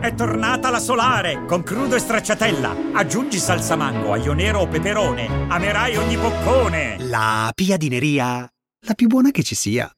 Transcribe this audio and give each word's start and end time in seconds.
È 0.00 0.14
tornata 0.14 0.70
la 0.70 0.78
solare 0.78 1.44
con 1.46 1.62
crudo 1.62 1.96
e 1.96 1.98
stracciatella. 1.98 2.92
Aggiungi 2.92 3.38
salsa 3.38 3.76
mango, 3.76 4.12
aglio 4.12 4.32
nero 4.32 4.60
o 4.60 4.68
peperone. 4.68 5.26
Amerai 5.48 5.96
ogni 5.96 6.16
boccone. 6.16 6.96
La 7.00 7.50
piadineria, 7.54 8.48
la 8.86 8.94
più 8.94 9.08
buona 9.08 9.30
che 9.30 9.42
ci 9.42 9.54
sia. 9.54 9.95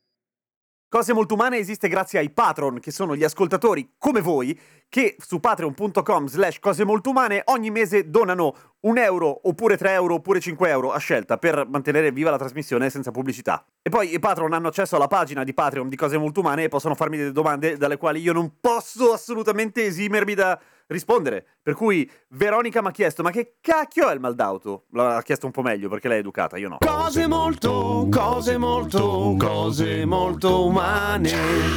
Cose 0.90 1.12
Molto 1.12 1.34
Umane 1.34 1.58
esiste 1.58 1.86
grazie 1.86 2.18
ai 2.18 2.30
patron, 2.30 2.80
che 2.80 2.90
sono 2.90 3.14
gli 3.14 3.22
ascoltatori 3.22 3.92
come 3.98 4.22
voi, 4.22 4.58
che 4.88 5.16
su 5.18 5.38
patreon.com 5.38 6.26
slash 6.28 6.60
cose 6.60 6.82
molto 6.82 7.10
umane 7.10 7.42
ogni 7.48 7.70
mese 7.70 8.08
donano 8.08 8.54
un 8.80 8.96
euro, 8.96 9.38
oppure 9.46 9.76
3 9.76 9.90
euro, 9.92 10.14
oppure 10.14 10.40
5 10.40 10.66
euro 10.70 10.92
a 10.92 10.96
scelta 10.96 11.36
per 11.36 11.66
mantenere 11.68 12.10
viva 12.10 12.30
la 12.30 12.38
trasmissione 12.38 12.88
senza 12.88 13.10
pubblicità. 13.10 13.66
E 13.82 13.90
poi 13.90 14.14
i 14.14 14.18
patron 14.18 14.54
hanno 14.54 14.68
accesso 14.68 14.96
alla 14.96 15.08
pagina 15.08 15.44
di 15.44 15.52
Patreon 15.52 15.90
di 15.90 15.96
Cose 15.96 16.16
Molto 16.16 16.40
Umane 16.40 16.62
e 16.62 16.68
possono 16.68 16.94
farmi 16.94 17.18
delle 17.18 17.32
domande 17.32 17.76
dalle 17.76 17.98
quali 17.98 18.22
io 18.22 18.32
non 18.32 18.54
posso 18.58 19.12
assolutamente 19.12 19.84
esimermi 19.84 20.32
da 20.32 20.58
rispondere. 20.88 21.46
Per 21.62 21.74
cui 21.74 22.10
Veronica 22.30 22.82
mi 22.82 22.88
ha 22.88 22.90
chiesto, 22.90 23.22
ma 23.22 23.30
che 23.30 23.56
cacchio 23.60 24.08
è 24.08 24.14
il 24.14 24.20
mal 24.20 24.34
d'auto? 24.34 24.86
L'ha 24.90 25.22
chiesto 25.22 25.46
un 25.46 25.52
po' 25.52 25.62
meglio 25.62 25.88
perché 25.88 26.08
lei 26.08 26.18
è 26.18 26.20
educata, 26.20 26.56
io 26.56 26.68
no. 26.68 26.78
Cose 26.78 27.26
molto, 27.26 28.08
cose 28.10 28.58
molto, 28.58 29.34
cose 29.38 30.04
molto 30.04 30.66
umane. 30.66 31.30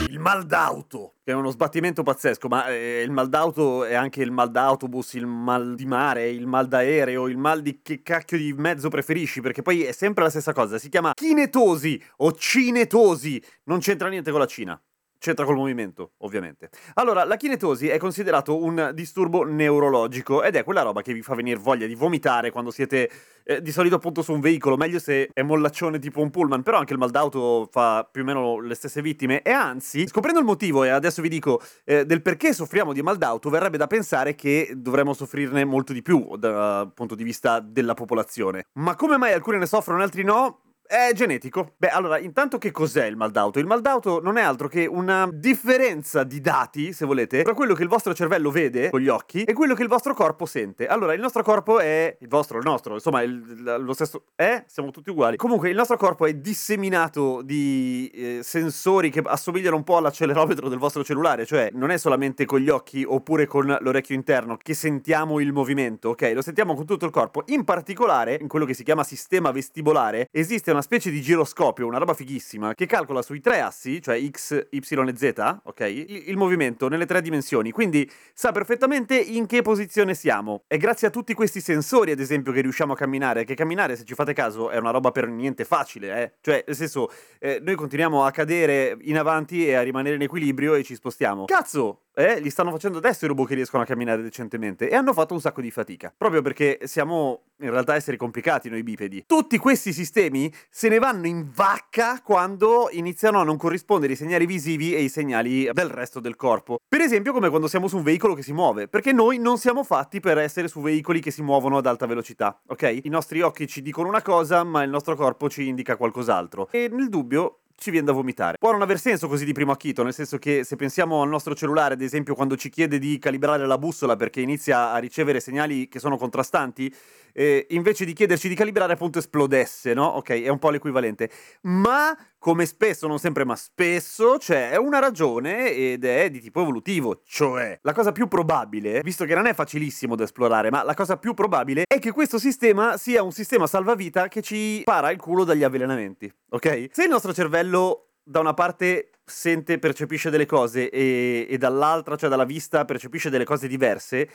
Il 0.07 0.19
mal 0.19 0.45
d'auto, 0.45 1.15
che 1.23 1.31
è 1.31 1.35
uno 1.35 1.49
sbattimento 1.49 2.03
pazzesco, 2.03 2.47
ma 2.47 2.67
eh, 2.67 3.01
il 3.01 3.11
mal 3.11 3.29
d'auto 3.29 3.83
è 3.83 3.93
anche 3.93 4.21
il 4.21 4.31
mal 4.31 4.49
d'autobus, 4.49 5.13
il 5.13 5.25
mal 5.25 5.75
di 5.75 5.85
mare, 5.85 6.29
il 6.29 6.47
mal 6.47 6.67
d'aereo, 6.67 7.27
il 7.27 7.37
mal 7.37 7.61
di 7.61 7.81
che 7.81 8.01
cacchio 8.01 8.37
di 8.37 8.53
mezzo 8.53 8.89
preferisci, 8.89 9.41
perché 9.41 9.61
poi 9.61 9.83
è 9.83 9.91
sempre 9.91 10.23
la 10.23 10.29
stessa 10.29 10.53
cosa, 10.53 10.77
si 10.77 10.89
chiama 10.89 11.13
kinetosi 11.13 12.01
o 12.17 12.31
cinetosi, 12.33 13.41
non 13.65 13.79
c'entra 13.79 14.09
niente 14.09 14.31
con 14.31 14.39
la 14.39 14.45
Cina. 14.45 14.81
C'entra 15.23 15.45
col 15.45 15.55
movimento, 15.55 16.13
ovviamente. 16.21 16.71
Allora, 16.95 17.23
la 17.25 17.35
kinetosi 17.35 17.87
è 17.87 17.99
considerato 17.99 18.59
un 18.59 18.89
disturbo 18.95 19.43
neurologico 19.43 20.41
ed 20.41 20.55
è 20.55 20.63
quella 20.63 20.81
roba 20.81 21.03
che 21.03 21.13
vi 21.13 21.21
fa 21.21 21.35
venire 21.35 21.59
voglia 21.59 21.85
di 21.85 21.93
vomitare 21.93 22.49
quando 22.49 22.71
siete 22.71 23.07
eh, 23.43 23.61
di 23.61 23.71
solito 23.71 23.93
appunto 23.93 24.23
su 24.23 24.33
un 24.33 24.39
veicolo, 24.39 24.77
meglio 24.77 24.97
se 24.97 25.29
è 25.31 25.43
mollaccione 25.43 25.99
tipo 25.99 26.21
un 26.21 26.31
pullman, 26.31 26.63
però 26.63 26.79
anche 26.79 26.93
il 26.93 26.97
mal 26.97 27.11
d'auto 27.11 27.67
fa 27.69 28.03
più 28.11 28.23
o 28.23 28.25
meno 28.25 28.59
le 28.61 28.73
stesse 28.73 29.03
vittime 29.03 29.43
e 29.43 29.51
anzi, 29.51 30.07
scoprendo 30.07 30.39
il 30.39 30.45
motivo 30.45 30.83
e 30.83 30.89
adesso 30.89 31.21
vi 31.21 31.29
dico 31.29 31.61
eh, 31.83 32.03
del 32.03 32.23
perché 32.23 32.51
soffriamo 32.51 32.91
di 32.91 33.03
mal 33.03 33.17
d'auto, 33.17 33.51
verrebbe 33.51 33.77
da 33.77 33.85
pensare 33.85 34.33
che 34.33 34.73
dovremmo 34.75 35.13
soffrirne 35.13 35.63
molto 35.65 35.93
di 35.93 36.01
più 36.01 36.35
dal 36.35 36.91
punto 36.95 37.13
di 37.13 37.23
vista 37.23 37.59
della 37.59 37.93
popolazione. 37.93 38.65
Ma 38.79 38.95
come 38.95 39.17
mai 39.17 39.33
alcuni 39.33 39.59
ne 39.59 39.67
soffrono 39.67 39.99
e 39.99 40.03
altri 40.03 40.23
no? 40.23 40.61
È 40.91 41.13
genetico. 41.13 41.75
Beh, 41.77 41.87
allora, 41.87 42.19
intanto 42.19 42.57
che 42.57 42.71
cos'è 42.71 43.05
il 43.05 43.15
mal 43.15 43.31
d'auto? 43.31 43.59
Il 43.59 43.65
mal 43.65 43.79
d'auto 43.79 44.19
non 44.21 44.35
è 44.35 44.41
altro 44.41 44.67
che 44.67 44.85
una 44.85 45.29
differenza 45.31 46.25
di 46.25 46.41
dati, 46.41 46.91
se 46.91 47.05
volete, 47.05 47.43
tra 47.43 47.53
quello 47.53 47.73
che 47.73 47.83
il 47.83 47.87
vostro 47.87 48.13
cervello 48.13 48.51
vede 48.51 48.89
con 48.89 48.99
gli 48.99 49.07
occhi 49.07 49.43
e 49.45 49.53
quello 49.53 49.73
che 49.73 49.83
il 49.83 49.87
vostro 49.87 50.13
corpo 50.13 50.45
sente. 50.45 50.87
Allora, 50.87 51.13
il 51.13 51.21
nostro 51.21 51.43
corpo 51.43 51.79
è 51.79 52.17
il 52.19 52.27
vostro, 52.27 52.57
il 52.57 52.65
nostro, 52.65 52.95
insomma, 52.95 53.21
il- 53.21 53.77
lo 53.79 53.93
stesso 53.93 54.25
è, 54.35 54.65
siamo 54.67 54.91
tutti 54.91 55.11
uguali. 55.11 55.37
Comunque, 55.37 55.69
il 55.69 55.77
nostro 55.77 55.95
corpo 55.95 56.25
è 56.25 56.33
disseminato 56.33 57.41
di 57.41 58.11
eh, 58.13 58.39
sensori 58.43 59.09
che 59.09 59.21
assomigliano 59.23 59.77
un 59.77 59.85
po' 59.85 59.95
all'accelerometro 59.95 60.67
del 60.67 60.77
vostro 60.77 61.05
cellulare, 61.05 61.45
cioè 61.45 61.69
non 61.71 61.91
è 61.91 61.97
solamente 61.97 62.43
con 62.43 62.59
gli 62.59 62.67
occhi 62.67 63.05
oppure 63.07 63.45
con 63.45 63.77
l'orecchio 63.79 64.13
interno 64.13 64.57
che 64.61 64.73
sentiamo 64.73 65.39
il 65.39 65.53
movimento, 65.53 66.09
ok? 66.09 66.31
Lo 66.33 66.41
sentiamo 66.41 66.75
con 66.75 66.85
tutto 66.85 67.05
il 67.05 67.11
corpo. 67.11 67.43
In 67.45 67.63
particolare, 67.63 68.37
in 68.41 68.49
quello 68.49 68.65
che 68.65 68.73
si 68.73 68.83
chiama 68.83 69.05
sistema 69.05 69.51
vestibolare, 69.51 70.27
esiste 70.31 70.69
una 70.71 70.79
specie 70.81 71.09
di 71.09 71.21
giroscopio, 71.21 71.85
una 71.85 71.97
roba 71.97 72.13
fighissima, 72.13 72.73
che 72.73 72.85
calcola 72.85 73.21
sui 73.21 73.41
tre 73.41 73.61
assi, 73.61 74.01
cioè 74.01 74.19
X, 74.29 74.67
Y 74.69 74.79
e 74.79 75.15
Z, 75.15 75.59
ok? 75.63 75.79
Il, 75.81 76.29
il 76.29 76.37
movimento 76.37 76.87
nelle 76.87 77.05
tre 77.05 77.21
dimensioni. 77.21 77.71
Quindi 77.71 78.09
sa 78.33 78.51
perfettamente 78.51 79.17
in 79.17 79.45
che 79.45 79.61
posizione 79.61 80.13
siamo. 80.13 80.63
È 80.67 80.77
grazie 80.77 81.07
a 81.07 81.11
tutti 81.11 81.33
questi 81.33 81.61
sensori, 81.61 82.11
ad 82.11 82.19
esempio, 82.19 82.51
che 82.51 82.61
riusciamo 82.61 82.93
a 82.93 82.95
camminare. 82.95 83.43
Che 83.43 83.55
camminare, 83.55 83.95
se 83.95 84.03
ci 84.03 84.15
fate 84.15 84.33
caso, 84.33 84.69
è 84.69 84.77
una 84.77 84.91
roba 84.91 85.11
per 85.11 85.27
niente 85.27 85.65
facile, 85.65 86.21
eh? 86.21 86.31
Cioè, 86.41 86.63
nel 86.65 86.75
senso, 86.75 87.11
eh, 87.39 87.59
noi 87.61 87.75
continuiamo 87.75 88.23
a 88.23 88.31
cadere 88.31 88.97
in 89.01 89.17
avanti 89.17 89.67
e 89.67 89.75
a 89.75 89.81
rimanere 89.81 90.15
in 90.15 90.21
equilibrio 90.21 90.75
e 90.75 90.83
ci 90.83 90.95
spostiamo. 90.95 91.45
Cazzo! 91.45 92.03
Eh, 92.13 92.41
li 92.41 92.49
stanno 92.49 92.71
facendo 92.71 92.97
adesso 92.97 93.23
i 93.23 93.27
robot 93.29 93.47
che 93.47 93.55
riescono 93.55 93.83
a 93.83 93.85
camminare 93.85 94.21
decentemente 94.21 94.89
e 94.89 94.95
hanno 94.95 95.13
fatto 95.13 95.33
un 95.33 95.39
sacco 95.39 95.61
di 95.61 95.71
fatica. 95.71 96.13
Proprio 96.15 96.41
perché 96.41 96.79
siamo 96.83 97.50
in 97.61 97.71
realtà 97.71 97.95
esseri 97.95 98.17
complicati 98.17 98.69
noi 98.69 98.83
bipedi. 98.83 99.23
Tutti 99.25 99.57
questi 99.57 99.93
sistemi 99.93 100.51
se 100.69 100.89
ne 100.89 100.99
vanno 100.99 101.27
in 101.27 101.49
vacca 101.53 102.21
quando 102.21 102.89
iniziano 102.91 103.39
a 103.39 103.43
non 103.43 103.57
corrispondere 103.57 104.13
i 104.13 104.15
segnali 104.15 104.45
visivi 104.45 104.93
e 104.95 105.01
i 105.01 105.09
segnali 105.09 105.69
del 105.71 105.89
resto 105.89 106.19
del 106.19 106.35
corpo. 106.35 106.79
Per 106.87 107.01
esempio 107.01 107.33
come 107.33 107.49
quando 107.49 107.67
siamo 107.67 107.87
su 107.87 107.97
un 107.97 108.03
veicolo 108.03 108.33
che 108.33 108.43
si 108.43 108.53
muove, 108.53 108.87
perché 108.87 109.11
noi 109.11 109.37
non 109.37 109.57
siamo 109.57 109.83
fatti 109.83 110.19
per 110.19 110.37
essere 110.37 110.67
su 110.67 110.81
veicoli 110.81 111.21
che 111.21 111.31
si 111.31 111.41
muovono 111.41 111.77
ad 111.77 111.85
alta 111.85 112.05
velocità, 112.05 112.61
ok? 112.67 112.99
I 113.03 113.09
nostri 113.09 113.41
occhi 113.41 113.67
ci 113.67 113.81
dicono 113.81 114.07
una 114.07 114.21
cosa, 114.21 114.63
ma 114.63 114.83
il 114.83 114.89
nostro 114.89 115.15
corpo 115.15 115.49
ci 115.49 115.67
indica 115.67 115.95
qualcos'altro. 115.95 116.67
E 116.71 116.89
nel 116.91 117.09
dubbio 117.09 117.60
ci 117.81 117.89
viene 117.89 118.05
da 118.05 118.11
vomitare. 118.11 118.57
Può 118.59 118.71
non 118.71 118.83
aver 118.83 118.99
senso 118.99 119.27
così 119.27 119.43
di 119.43 119.53
primo 119.53 119.71
acchito, 119.71 120.03
nel 120.03 120.13
senso 120.13 120.37
che 120.37 120.63
se 120.63 120.75
pensiamo 120.75 121.23
al 121.23 121.29
nostro 121.29 121.55
cellulare, 121.55 121.95
ad 121.95 122.01
esempio, 122.01 122.35
quando 122.35 122.55
ci 122.55 122.69
chiede 122.69 122.99
di 122.99 123.17
calibrare 123.17 123.65
la 123.65 123.79
bussola 123.79 124.15
perché 124.15 124.39
inizia 124.39 124.91
a 124.91 124.97
ricevere 124.99 125.39
segnali 125.39 125.87
che 125.87 125.97
sono 125.97 126.15
contrastanti, 126.15 126.93
eh, 127.33 127.65
invece 127.71 128.05
di 128.05 128.13
chiederci 128.13 128.47
di 128.47 128.53
calibrare, 128.53 128.93
appunto 128.93 129.17
esplodesse, 129.17 129.95
no? 129.95 130.05
Ok, 130.05 130.29
è 130.29 130.49
un 130.49 130.59
po' 130.59 130.69
l'equivalente. 130.69 131.31
Ma, 131.61 132.15
come 132.41 132.65
spesso, 132.65 133.05
non 133.05 133.19
sempre, 133.19 133.45
ma 133.45 133.55
spesso, 133.55 134.37
c'è 134.39 134.75
una 134.75 134.97
ragione 134.97 135.69
ed 135.75 136.03
è 136.03 136.27
di 136.31 136.41
tipo 136.41 136.61
evolutivo. 136.61 137.21
Cioè, 137.23 137.77
la 137.83 137.93
cosa 137.93 138.11
più 138.11 138.27
probabile, 138.27 139.01
visto 139.03 139.25
che 139.25 139.35
non 139.35 139.45
è 139.45 139.53
facilissimo 139.53 140.15
da 140.15 140.23
esplorare, 140.23 140.71
ma 140.71 140.81
la 140.81 140.95
cosa 140.95 141.17
più 141.17 141.35
probabile 141.35 141.83
è 141.87 141.99
che 141.99 142.11
questo 142.11 142.39
sistema 142.39 142.97
sia 142.97 143.21
un 143.21 143.31
sistema 143.31 143.67
salvavita 143.67 144.27
che 144.27 144.41
ci 144.41 144.81
para 144.83 145.11
il 145.11 145.19
culo 145.19 145.43
dagli 145.43 145.61
avvelenamenti. 145.61 146.33
Ok? 146.49 146.87
Se 146.91 147.03
il 147.03 147.09
nostro 147.09 147.31
cervello 147.31 148.07
da 148.23 148.39
una 148.39 148.55
parte 148.55 149.11
sente, 149.23 149.77
percepisce 149.77 150.31
delle 150.31 150.47
cose 150.47 150.89
e, 150.89 151.45
e 151.47 151.57
dall'altra, 151.59 152.15
cioè 152.15 152.27
dalla 152.27 152.43
vista, 152.43 152.85
percepisce 152.85 153.29
delle 153.29 153.45
cose 153.45 153.67
diverse, 153.67 154.27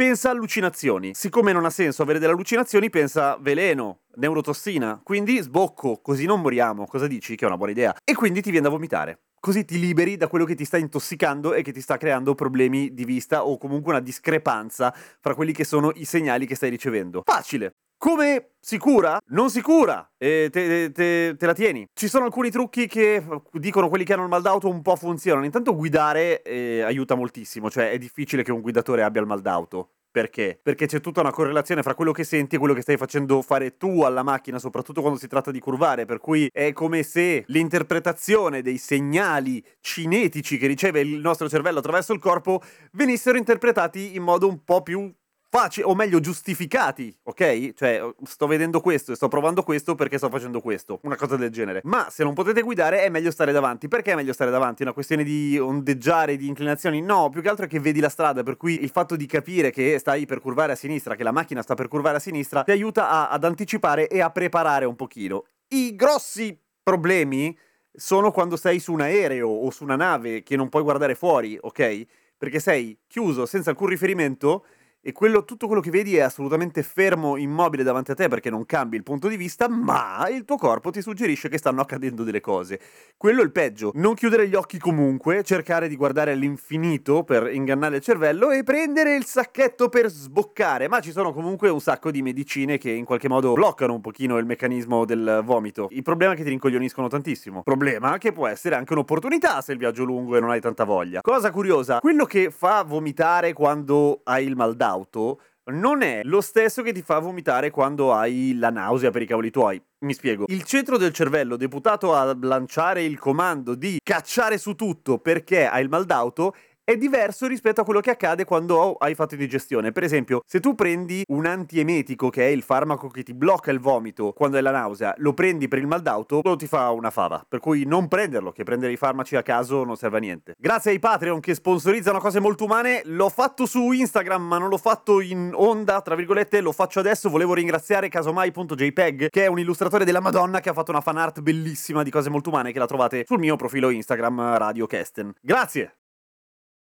pensa 0.00 0.30
a 0.30 0.32
allucinazioni. 0.32 1.12
Siccome 1.12 1.52
non 1.52 1.66
ha 1.66 1.70
senso 1.70 2.02
avere 2.02 2.18
delle 2.18 2.32
allucinazioni, 2.32 2.88
pensa 2.88 3.36
veleno, 3.38 4.04
neurotossina. 4.14 4.98
Quindi 5.04 5.42
sbocco, 5.42 6.00
così 6.00 6.24
non 6.24 6.40
moriamo. 6.40 6.86
Cosa 6.86 7.06
dici? 7.06 7.36
Che 7.36 7.44
è 7.44 7.46
una 7.46 7.58
buona 7.58 7.72
idea. 7.72 7.94
E 8.02 8.14
quindi 8.14 8.40
ti 8.40 8.48
viene 8.50 8.64
da 8.64 8.72
vomitare. 8.72 9.24
Così 9.38 9.66
ti 9.66 9.78
liberi 9.78 10.16
da 10.16 10.28
quello 10.28 10.46
che 10.46 10.54
ti 10.54 10.64
sta 10.64 10.78
intossicando 10.78 11.52
e 11.52 11.60
che 11.60 11.72
ti 11.72 11.82
sta 11.82 11.98
creando 11.98 12.34
problemi 12.34 12.94
di 12.94 13.04
vista 13.04 13.44
o 13.44 13.58
comunque 13.58 13.92
una 13.92 14.00
discrepanza 14.00 14.90
fra 15.20 15.34
quelli 15.34 15.52
che 15.52 15.64
sono 15.64 15.92
i 15.94 16.06
segnali 16.06 16.46
che 16.46 16.54
stai 16.54 16.70
ricevendo. 16.70 17.20
Facile. 17.22 17.74
Come 18.00 18.52
sicura? 18.58 19.18
Non 19.26 19.50
sicura. 19.50 20.12
E 20.16 20.48
te, 20.50 20.90
te- 20.90 21.34
te 21.36 21.46
la 21.46 21.52
tieni. 21.52 21.86
Ci 21.92 22.08
sono 22.08 22.24
alcuni 22.24 22.50
trucchi 22.50 22.86
che 22.86 23.22
dicono 23.52 23.90
quelli 23.90 24.04
che 24.04 24.14
hanno 24.14 24.22
il 24.22 24.30
mal 24.30 24.40
d'auto 24.40 24.70
un 24.70 24.80
po' 24.80 24.96
funzionano. 24.96 25.44
Intanto 25.44 25.76
guidare 25.76 26.40
eh, 26.40 26.80
aiuta 26.80 27.14
moltissimo, 27.14 27.68
cioè 27.68 27.90
è 27.90 27.98
difficile 27.98 28.42
che 28.42 28.52
un 28.52 28.62
guidatore 28.62 29.02
abbia 29.02 29.20
il 29.20 29.26
mal 29.26 29.42
d'auto. 29.42 29.90
Perché? 30.10 30.58
Perché 30.62 30.86
c'è 30.86 31.00
tutta 31.00 31.20
una 31.20 31.30
correlazione 31.30 31.82
fra 31.82 31.94
quello 31.94 32.10
che 32.10 32.24
senti 32.24 32.56
e 32.56 32.58
quello 32.58 32.72
che 32.72 32.80
stai 32.80 32.96
facendo 32.96 33.42
fare 33.42 33.76
tu 33.76 34.00
alla 34.00 34.22
macchina, 34.22 34.58
soprattutto 34.58 35.02
quando 35.02 35.18
si 35.18 35.28
tratta 35.28 35.50
di 35.50 35.60
curvare, 35.60 36.06
per 36.06 36.18
cui 36.18 36.48
è 36.50 36.72
come 36.72 37.02
se 37.02 37.44
l'interpretazione 37.48 38.62
dei 38.62 38.78
segnali 38.78 39.62
cinetici 39.80 40.56
che 40.56 40.66
riceve 40.66 41.00
il 41.00 41.20
nostro 41.20 41.50
cervello 41.50 41.80
attraverso 41.80 42.14
il 42.14 42.18
corpo 42.18 42.62
venissero 42.92 43.36
interpretati 43.36 44.16
in 44.16 44.22
modo 44.22 44.48
un 44.48 44.64
po' 44.64 44.82
più 44.82 45.12
facile, 45.50 45.84
o 45.86 45.94
meglio 45.96 46.20
giustificati, 46.20 47.14
ok? 47.24 47.72
Cioè, 47.74 48.14
sto 48.22 48.46
vedendo 48.46 48.80
questo 48.80 49.10
e 49.10 49.16
sto 49.16 49.26
provando 49.26 49.64
questo 49.64 49.96
perché 49.96 50.16
sto 50.16 50.30
facendo 50.30 50.60
questo, 50.60 51.00
una 51.02 51.16
cosa 51.16 51.36
del 51.36 51.50
genere. 51.50 51.80
Ma 51.84 52.08
se 52.08 52.22
non 52.22 52.34
potete 52.34 52.62
guidare 52.62 53.02
è 53.02 53.08
meglio 53.08 53.32
stare 53.32 53.50
davanti. 53.50 53.88
Perché 53.88 54.12
è 54.12 54.14
meglio 54.14 54.32
stare 54.32 54.52
davanti? 54.52 54.82
È 54.82 54.84
una 54.84 54.94
questione 54.94 55.24
di 55.24 55.58
ondeggiare, 55.58 56.36
di 56.36 56.46
inclinazioni? 56.46 57.02
No, 57.02 57.28
più 57.30 57.42
che 57.42 57.48
altro 57.48 57.66
è 57.66 57.68
che 57.68 57.80
vedi 57.80 57.98
la 57.98 58.08
strada, 58.08 58.44
per 58.44 58.56
cui 58.56 58.80
il 58.82 58.90
fatto 58.90 59.16
di 59.16 59.26
capire 59.26 59.72
che 59.72 59.98
stai 59.98 60.24
per 60.24 60.40
curvare 60.40 60.72
a 60.72 60.76
sinistra, 60.76 61.16
che 61.16 61.24
la 61.24 61.32
macchina 61.32 61.62
sta 61.62 61.74
per 61.74 61.88
curvare 61.88 62.18
a 62.18 62.20
sinistra, 62.20 62.62
ti 62.62 62.70
aiuta 62.70 63.10
a- 63.10 63.28
ad 63.28 63.42
anticipare 63.42 64.06
e 64.06 64.20
a 64.20 64.30
preparare 64.30 64.84
un 64.84 64.94
pochino. 64.94 65.44
I 65.68 65.96
grossi 65.96 66.56
problemi 66.80 67.56
sono 67.92 68.30
quando 68.30 68.56
sei 68.56 68.78
su 68.78 68.92
un 68.92 69.00
aereo 69.00 69.48
o 69.48 69.68
su 69.70 69.82
una 69.82 69.96
nave 69.96 70.44
che 70.44 70.54
non 70.54 70.68
puoi 70.68 70.84
guardare 70.84 71.16
fuori, 71.16 71.58
ok? 71.60 72.06
perché 72.40 72.58
sei 72.58 72.96
chiuso 73.06 73.44
senza 73.44 73.68
alcun 73.68 73.88
riferimento 73.88 74.64
e 75.02 75.12
quello, 75.12 75.44
tutto 75.44 75.66
quello 75.66 75.80
che 75.80 75.90
vedi 75.90 76.16
è 76.16 76.20
assolutamente 76.20 76.82
fermo, 76.82 77.38
immobile 77.38 77.82
davanti 77.82 78.10
a 78.10 78.14
te 78.14 78.28
perché 78.28 78.50
non 78.50 78.66
cambi 78.66 78.96
il 78.96 79.02
punto 79.02 79.28
di 79.28 79.36
vista, 79.36 79.66
ma 79.66 80.28
il 80.28 80.44
tuo 80.44 80.56
corpo 80.56 80.90
ti 80.90 81.00
suggerisce 81.00 81.48
che 81.48 81.56
stanno 81.56 81.80
accadendo 81.80 82.22
delle 82.22 82.40
cose. 82.40 82.78
Quello 83.16 83.40
è 83.40 83.44
il 83.44 83.50
peggio. 83.50 83.92
Non 83.94 84.14
chiudere 84.14 84.46
gli 84.46 84.54
occhi 84.54 84.78
comunque, 84.78 85.42
cercare 85.42 85.88
di 85.88 85.96
guardare 85.96 86.32
all'infinito 86.32 87.24
per 87.24 87.50
ingannare 87.50 87.96
il 87.96 88.02
cervello 88.02 88.50
e 88.50 88.62
prendere 88.62 89.16
il 89.16 89.24
sacchetto 89.24 89.88
per 89.88 90.10
sboccare, 90.10 90.86
ma 90.86 91.00
ci 91.00 91.12
sono 91.12 91.32
comunque 91.32 91.70
un 91.70 91.80
sacco 91.80 92.10
di 92.10 92.20
medicine 92.20 92.76
che 92.76 92.90
in 92.90 93.06
qualche 93.06 93.28
modo 93.28 93.54
bloccano 93.54 93.94
un 93.94 94.00
pochino 94.02 94.36
il 94.36 94.44
meccanismo 94.44 95.06
del 95.06 95.40
vomito. 95.44 95.88
Il 95.92 96.02
problema 96.02 96.34
è 96.34 96.36
che 96.36 96.42
ti 96.42 96.50
rincoglioniscono 96.50 97.08
tantissimo. 97.08 97.62
Problema 97.62 98.18
che 98.18 98.32
può 98.32 98.46
essere 98.46 98.74
anche 98.74 98.92
un'opportunità 98.92 99.62
se 99.62 99.72
il 99.72 99.78
viaggio 99.78 100.02
è 100.02 100.06
lungo 100.06 100.36
e 100.36 100.40
non 100.40 100.50
hai 100.50 100.60
tanta 100.60 100.84
voglia. 100.84 101.22
Cosa 101.22 101.50
curiosa, 101.50 102.00
quello 102.00 102.26
che 102.26 102.50
fa 102.50 102.82
vomitare 102.82 103.54
quando 103.54 104.20
hai 104.24 104.44
il 104.44 104.56
mal 104.56 104.76
d'auto 104.90 105.40
non 105.70 106.02
è 106.02 106.22
lo 106.24 106.40
stesso 106.40 106.82
che 106.82 106.92
ti 106.92 107.02
fa 107.02 107.18
vomitare 107.18 107.70
quando 107.70 108.12
hai 108.12 108.56
la 108.56 108.70
nausea 108.70 109.10
per 109.10 109.22
i 109.22 109.26
cavoli 109.26 109.50
tuoi. 109.50 109.80
Mi 110.00 110.14
spiego. 110.14 110.44
Il 110.48 110.64
centro 110.64 110.96
del 110.96 111.12
cervello 111.12 111.56
deputato 111.56 112.14
a 112.14 112.36
lanciare 112.40 113.04
il 113.04 113.18
comando 113.18 113.74
di 113.74 114.00
cacciare 114.02 114.58
su 114.58 114.74
tutto 114.74 115.18
perché 115.18 115.66
hai 115.66 115.82
il 115.82 115.88
mal 115.88 116.06
d'auto 116.06 116.54
è 116.90 116.96
diverso 116.96 117.46
rispetto 117.46 117.80
a 117.80 117.84
quello 117.84 118.00
che 118.00 118.10
accade 118.10 118.44
quando 118.44 118.94
hai 118.94 119.14
fatto 119.14 119.36
digestione. 119.36 119.92
Per 119.92 120.02
esempio, 120.02 120.42
se 120.44 120.58
tu 120.58 120.74
prendi 120.74 121.22
un 121.28 121.46
antiemetico, 121.46 122.30
che 122.30 122.48
è 122.48 122.50
il 122.50 122.62
farmaco 122.62 123.06
che 123.06 123.22
ti 123.22 123.32
blocca 123.32 123.70
il 123.70 123.78
vomito 123.78 124.32
quando 124.32 124.56
hai 124.56 124.62
la 124.64 124.72
nausea, 124.72 125.14
lo 125.18 125.32
prendi 125.32 125.68
per 125.68 125.78
il 125.78 125.86
mal 125.86 126.02
d'auto, 126.02 126.40
quello 126.40 126.56
ti 126.56 126.66
fa 126.66 126.90
una 126.90 127.10
fava. 127.10 127.44
Per 127.48 127.60
cui 127.60 127.84
non 127.84 128.08
prenderlo, 128.08 128.50
che 128.50 128.64
prendere 128.64 128.90
i 128.90 128.96
farmaci 128.96 129.36
a 129.36 129.42
caso 129.44 129.84
non 129.84 129.96
serve 129.96 130.16
a 130.16 130.20
niente. 130.20 130.56
Grazie 130.58 130.90
ai 130.90 130.98
Patreon 130.98 131.38
che 131.38 131.54
sponsorizzano 131.54 132.18
cose 132.18 132.40
molto 132.40 132.64
umane, 132.64 133.02
l'ho 133.04 133.28
fatto 133.28 133.66
su 133.66 133.92
Instagram, 133.92 134.42
ma 134.42 134.58
non 134.58 134.68
l'ho 134.68 134.76
fatto 134.76 135.20
in 135.20 135.52
onda, 135.54 136.00
tra 136.00 136.16
virgolette, 136.16 136.60
lo 136.60 136.72
faccio 136.72 136.98
adesso. 136.98 137.30
Volevo 137.30 137.54
ringraziare 137.54 138.08
casomai.jpg, 138.08 139.28
che 139.28 139.44
è 139.44 139.46
un 139.46 139.60
illustratore 139.60 140.04
della 140.04 140.20
Madonna 140.20 140.58
che 140.58 140.70
ha 140.70 140.72
fatto 140.72 140.90
una 140.90 141.00
fan 141.00 141.18
art 141.18 141.40
bellissima 141.40 142.02
di 142.02 142.10
cose 142.10 142.30
molto 142.30 142.48
umane 142.48 142.72
che 142.72 142.80
la 142.80 142.86
trovate 142.86 143.22
sul 143.28 143.38
mio 143.38 143.54
profilo 143.54 143.90
Instagram 143.90 144.56
Radio 144.56 144.88
Kesten. 144.88 145.34
Grazie! 145.40 145.99